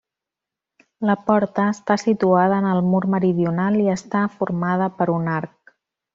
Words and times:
La 1.09 1.15
porta 1.27 1.65
està 1.73 1.97
situada 2.05 2.57
en 2.65 2.69
el 2.71 2.81
mur 2.95 3.03
meridional 3.17 3.79
i 3.83 3.87
està 3.99 4.23
formada 4.41 4.89
per 5.03 5.09
un 5.21 5.31
arc. 5.37 5.77